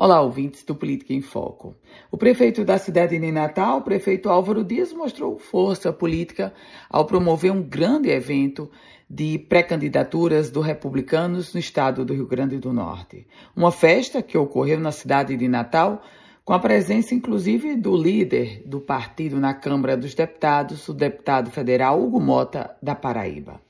Olá, 0.00 0.20
ouvintes 0.20 0.62
do 0.62 0.76
Política 0.76 1.12
em 1.12 1.20
Foco. 1.20 1.74
O 2.08 2.16
prefeito 2.16 2.64
da 2.64 2.78
cidade 2.78 3.18
de 3.18 3.32
Natal, 3.32 3.82
prefeito 3.82 4.28
Álvaro 4.28 4.62
Dias, 4.62 4.92
mostrou 4.92 5.36
força 5.36 5.92
política 5.92 6.54
ao 6.88 7.04
promover 7.04 7.50
um 7.50 7.60
grande 7.60 8.08
evento 8.08 8.70
de 9.10 9.40
pré-candidaturas 9.40 10.52
do 10.52 10.60
Republicanos 10.60 11.52
no 11.52 11.58
estado 11.58 12.04
do 12.04 12.14
Rio 12.14 12.28
Grande 12.28 12.58
do 12.58 12.72
Norte. 12.72 13.26
Uma 13.56 13.72
festa 13.72 14.22
que 14.22 14.38
ocorreu 14.38 14.78
na 14.78 14.92
cidade 14.92 15.36
de 15.36 15.48
Natal, 15.48 16.00
com 16.44 16.52
a 16.52 16.60
presença 16.60 17.12
inclusive 17.12 17.74
do 17.74 17.96
líder 17.96 18.62
do 18.64 18.80
partido 18.80 19.40
na 19.40 19.52
Câmara 19.52 19.96
dos 19.96 20.14
Deputados, 20.14 20.88
o 20.88 20.94
deputado 20.94 21.50
federal 21.50 22.00
Hugo 22.00 22.20
Mota, 22.20 22.70
da 22.80 22.94
Paraíba. 22.94 23.60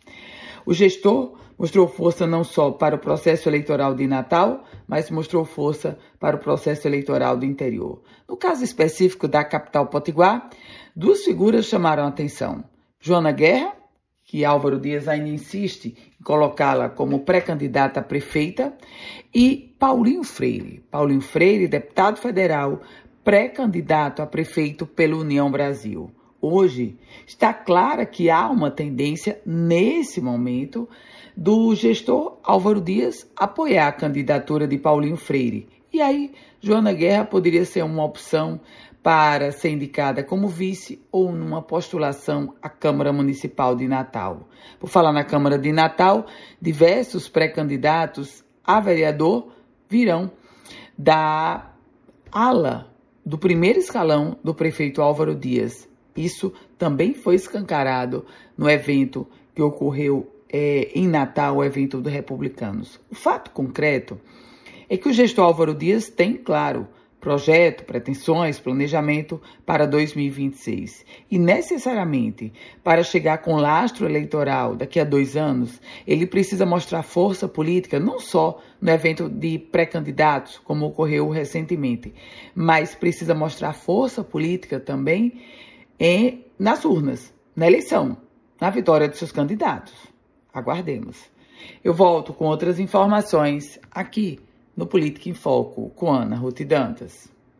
O 0.68 0.74
gestor 0.74 1.32
mostrou 1.58 1.88
força 1.88 2.26
não 2.26 2.44
só 2.44 2.70
para 2.70 2.94
o 2.94 2.98
processo 2.98 3.48
eleitoral 3.48 3.94
de 3.94 4.06
Natal, 4.06 4.64
mas 4.86 5.10
mostrou 5.10 5.42
força 5.42 5.98
para 6.20 6.36
o 6.36 6.38
processo 6.38 6.86
eleitoral 6.86 7.38
do 7.38 7.46
interior. 7.46 8.02
No 8.28 8.36
caso 8.36 8.62
específico 8.62 9.26
da 9.26 9.42
capital 9.42 9.86
Potiguar, 9.86 10.50
duas 10.94 11.24
figuras 11.24 11.64
chamaram 11.64 12.04
a 12.04 12.08
atenção. 12.08 12.62
Joana 13.00 13.32
Guerra, 13.32 13.72
que 14.22 14.44
Álvaro 14.44 14.78
Dias 14.78 15.08
ainda 15.08 15.30
insiste 15.30 15.96
em 16.20 16.22
colocá-la 16.22 16.90
como 16.90 17.20
pré-candidata 17.20 18.00
a 18.00 18.02
prefeita, 18.02 18.76
e 19.34 19.74
Paulinho 19.78 20.22
Freire. 20.22 20.84
Paulinho 20.90 21.22
Freire, 21.22 21.66
deputado 21.66 22.18
federal, 22.18 22.82
pré-candidato 23.24 24.20
a 24.20 24.26
prefeito 24.26 24.86
pela 24.86 25.16
União 25.16 25.50
Brasil. 25.50 26.12
Hoje 26.40 26.96
está 27.26 27.52
clara 27.52 28.06
que 28.06 28.30
há 28.30 28.48
uma 28.48 28.70
tendência, 28.70 29.40
nesse 29.44 30.20
momento, 30.20 30.88
do 31.36 31.74
gestor 31.74 32.38
Álvaro 32.44 32.80
Dias 32.80 33.28
apoiar 33.36 33.88
a 33.88 33.92
candidatura 33.92 34.66
de 34.66 34.78
Paulinho 34.78 35.16
Freire. 35.16 35.68
E 35.92 36.00
aí, 36.00 36.32
Joana 36.60 36.92
Guerra 36.92 37.24
poderia 37.24 37.64
ser 37.64 37.82
uma 37.82 38.04
opção 38.04 38.60
para 39.02 39.50
ser 39.50 39.70
indicada 39.70 40.22
como 40.22 40.48
vice 40.48 41.00
ou 41.10 41.32
numa 41.32 41.62
postulação 41.62 42.54
à 42.60 42.68
Câmara 42.68 43.12
Municipal 43.12 43.74
de 43.74 43.88
Natal. 43.88 44.48
Por 44.78 44.88
falar 44.88 45.12
na 45.12 45.24
Câmara 45.24 45.58
de 45.58 45.72
Natal, 45.72 46.26
diversos 46.60 47.28
pré-candidatos 47.28 48.44
a 48.64 48.80
vereador 48.80 49.48
virão 49.88 50.30
da 50.96 51.72
ala 52.30 52.92
do 53.24 53.38
primeiro 53.38 53.78
escalão 53.78 54.36
do 54.44 54.54
prefeito 54.54 55.00
Álvaro 55.00 55.34
Dias. 55.34 55.88
Isso 56.24 56.52
também 56.76 57.14
foi 57.14 57.36
escancarado 57.36 58.26
no 58.56 58.68
evento 58.68 59.26
que 59.54 59.62
ocorreu 59.62 60.28
é, 60.50 60.90
em 60.94 61.06
Natal, 61.06 61.56
o 61.56 61.64
evento 61.64 62.00
dos 62.00 62.12
republicanos. 62.12 62.98
O 63.10 63.14
fato 63.14 63.50
concreto 63.50 64.20
é 64.88 64.96
que 64.96 65.08
o 65.08 65.12
gestor 65.12 65.44
Álvaro 65.44 65.74
Dias 65.74 66.08
tem, 66.08 66.34
claro, 66.34 66.88
projeto, 67.20 67.84
pretensões, 67.84 68.58
planejamento 68.58 69.40
para 69.66 69.86
2026. 69.86 71.04
E 71.30 71.38
necessariamente, 71.38 72.52
para 72.82 73.02
chegar 73.02 73.38
com 73.38 73.56
lastro 73.56 74.06
eleitoral 74.06 74.74
daqui 74.74 74.98
a 74.98 75.04
dois 75.04 75.36
anos, 75.36 75.80
ele 76.06 76.26
precisa 76.26 76.64
mostrar 76.64 77.02
força 77.02 77.46
política 77.46 78.00
não 78.00 78.18
só 78.18 78.60
no 78.80 78.90
evento 78.90 79.28
de 79.28 79.58
pré-candidatos, 79.58 80.58
como 80.58 80.86
ocorreu 80.86 81.28
recentemente, 81.28 82.14
mas 82.54 82.94
precisa 82.94 83.34
mostrar 83.34 83.72
força 83.72 84.24
política 84.24 84.80
também 84.80 85.40
em, 85.98 86.44
nas 86.58 86.84
urnas, 86.84 87.32
na 87.54 87.66
eleição, 87.66 88.16
na 88.60 88.70
vitória 88.70 89.08
de 89.08 89.16
seus 89.16 89.32
candidatos. 89.32 89.94
Aguardemos. 90.52 91.18
Eu 91.82 91.92
volto 91.92 92.32
com 92.32 92.46
outras 92.46 92.78
informações 92.78 93.78
aqui 93.90 94.38
no 94.76 94.86
Política 94.86 95.28
em 95.28 95.34
Foco 95.34 95.90
com 95.90 96.12
Ana 96.12 96.36
Ruth 96.36 96.60
Dantas. 96.62 97.28